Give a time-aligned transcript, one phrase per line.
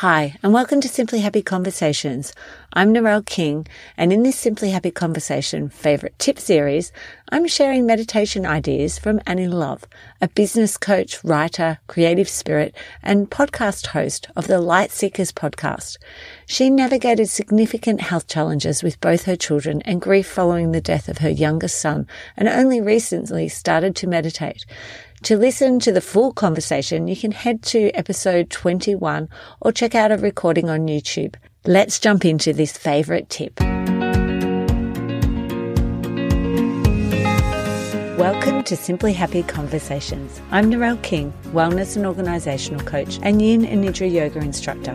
[0.00, 2.32] Hi, and welcome to Simply Happy Conversations.
[2.72, 3.66] I'm Narelle King,
[3.98, 6.90] and in this Simply Happy Conversation favorite tip series,
[7.28, 9.84] I'm sharing meditation ideas from Annie Love,
[10.22, 15.98] a business coach, writer, creative spirit, and podcast host of the Light Seekers podcast.
[16.46, 21.18] She navigated significant health challenges with both her children and grief following the death of
[21.18, 22.06] her youngest son,
[22.38, 24.64] and only recently started to meditate.
[25.24, 29.28] To listen to the full conversation, you can head to episode 21
[29.60, 31.34] or check out a recording on YouTube.
[31.66, 33.60] Let's jump into this favorite tip.
[38.18, 40.40] Welcome to Simply Happy Conversations.
[40.52, 44.94] I'm Narelle King, wellness and organizational coach and yin and nidra yoga instructor.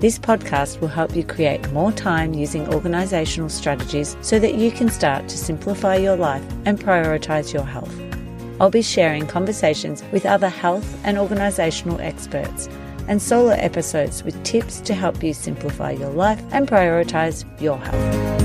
[0.00, 4.90] This podcast will help you create more time using organizational strategies so that you can
[4.90, 8.11] start to simplify your life and prioritize your health.
[8.60, 12.68] I'll be sharing conversations with other health and organisational experts
[13.08, 18.42] and solo episodes with tips to help you simplify your life and prioritise your health.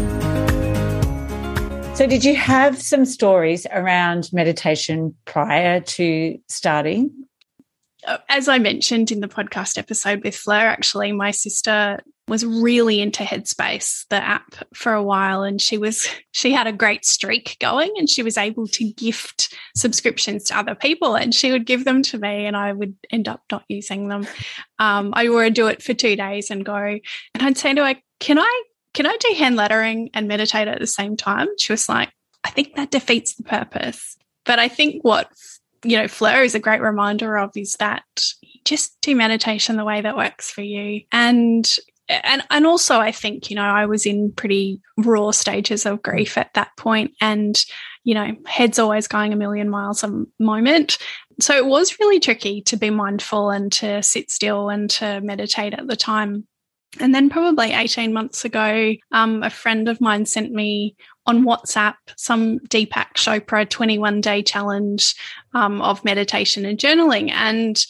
[1.98, 7.12] So, did you have some stories around meditation prior to starting?
[8.06, 13.00] Uh, as I mentioned in the podcast episode with Fleur, actually, my sister was really
[13.02, 17.58] into Headspace, the app, for a while, and she was she had a great streak
[17.60, 21.86] going, and she was able to gift subscriptions to other people, and she would give
[21.86, 24.28] them to me, and I would end up not using them.
[24.80, 27.02] Um, I would do it for two days and go, and
[27.40, 30.88] I'd say to her, "Can I can I do hand lettering and meditate at the
[30.88, 32.12] same time?" She was like,
[32.44, 35.30] "I think that defeats the purpose." But I think what
[35.84, 38.04] you know, Fleur is a great reminder of is that
[38.66, 41.02] just do meditation the way that works for you.
[41.12, 41.72] And
[42.10, 46.38] and and also I think you know I was in pretty raw stages of grief
[46.38, 47.64] at that point, and
[48.04, 50.98] you know head's always going a million miles a moment.
[51.40, 55.74] So it was really tricky to be mindful and to sit still and to meditate
[55.74, 56.48] at the time.
[57.00, 60.96] And then probably 18 months ago, um, a friend of mine sent me
[61.28, 65.14] on WhatsApp some Deepak Chopra 21 day challenge
[65.54, 67.30] um, of meditation and journaling.
[67.30, 67.86] And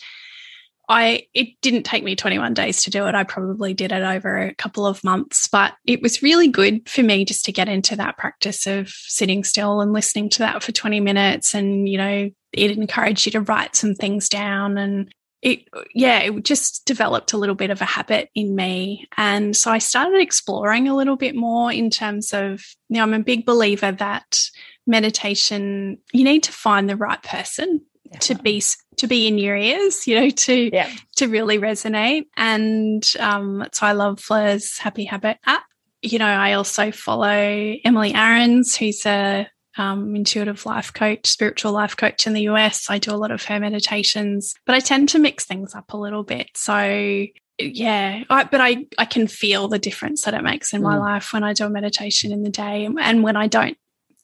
[0.89, 3.15] I it didn't take me 21 days to do it.
[3.15, 7.03] I probably did it over a couple of months, but it was really good for
[7.03, 10.71] me just to get into that practice of sitting still and listening to that for
[10.71, 15.11] 20 minutes and you know it encouraged you to write some things down and
[15.41, 19.69] it yeah it just developed a little bit of a habit in me and so
[19.69, 23.45] i started exploring a little bit more in terms of you know i'm a big
[23.45, 24.49] believer that
[24.87, 27.81] meditation you need to find the right person
[28.21, 28.61] to be
[28.97, 30.91] to be in your ears, you know, to yeah.
[31.15, 32.25] to really resonate.
[32.35, 35.63] And um, so I love Fleur's Happy Habit app.
[36.01, 39.47] You know, I also follow Emily Arons, who's a
[39.77, 42.89] um, intuitive life coach, spiritual life coach in the US.
[42.89, 45.97] I do a lot of her meditations, but I tend to mix things up a
[45.97, 46.49] little bit.
[46.55, 47.25] So
[47.59, 50.85] yeah, I, but I I can feel the difference that it makes in mm.
[50.85, 53.77] my life when I do a meditation in the day and when I don't.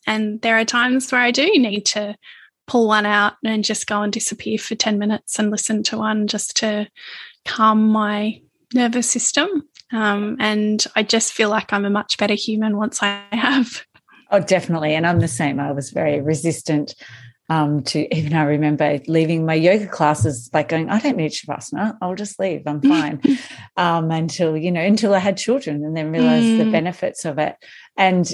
[0.05, 2.15] And there are times where I do need to
[2.67, 6.27] pull one out and just go and disappear for 10 minutes and listen to one
[6.27, 6.87] just to
[7.45, 8.41] calm my
[8.73, 9.49] nervous system.
[9.91, 13.85] Um, and I just feel like I'm a much better human once I have.
[14.31, 14.95] Oh, definitely.
[14.95, 15.59] And I'm the same.
[15.59, 16.95] I was very resistant
[17.49, 21.97] um, to even I remember leaving my yoga classes, like going, I don't need Shavasana,
[22.01, 23.21] I'll just leave, I'm fine.
[23.77, 26.57] um, until, you know, until I had children and then realized mm.
[26.59, 27.55] the benefits of it.
[27.97, 28.33] And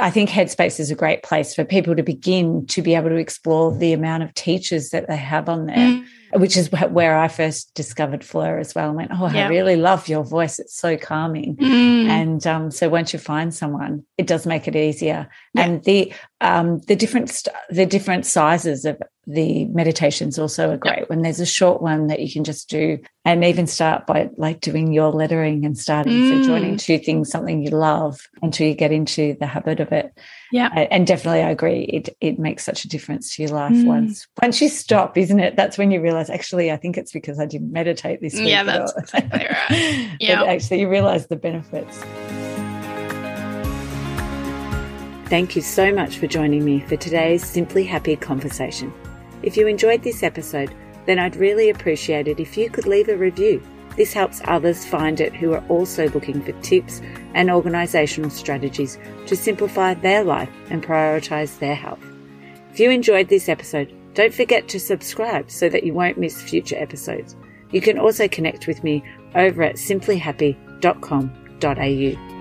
[0.00, 3.16] I think Headspace is a great place for people to begin to be able to
[3.16, 5.76] explore the amount of teachers that they have on there.
[5.76, 8.90] Mm which is where I first discovered Fleur as well.
[8.90, 10.58] I went, oh, I really love your voice.
[10.58, 11.56] It's so calming.
[11.56, 12.08] Mm.
[12.08, 15.28] And um, so once you find someone, it does make it easier.
[15.54, 21.08] And the um, the different st- the different sizes of the meditations also are great.
[21.10, 24.60] When there's a short one that you can just do, and even start by like
[24.60, 26.42] doing your lettering and starting mm.
[26.42, 30.16] so joining two things, something you love, until you get into the habit of it.
[30.52, 31.80] Yeah, and definitely I agree.
[31.82, 33.86] It it makes such a difference to your life mm.
[33.86, 35.56] once once you stop, isn't it?
[35.56, 38.48] That's when you realize actually I think it's because I didn't meditate this week.
[38.48, 40.16] Yeah, that's exactly right.
[40.20, 41.98] Yeah, actually you realize the benefits.
[45.28, 48.92] Thank you so much for joining me for today's Simply Happy conversation.
[49.42, 50.74] If you enjoyed this episode,
[51.06, 53.62] then I'd really appreciate it if you could leave a review.
[53.96, 57.00] This helps others find it who are also looking for tips
[57.34, 62.04] and organisational strategies to simplify their life and prioritise their health.
[62.72, 66.76] If you enjoyed this episode, don't forget to subscribe so that you won't miss future
[66.78, 67.36] episodes.
[67.70, 69.02] You can also connect with me
[69.34, 72.35] over at simplyhappy.com.au.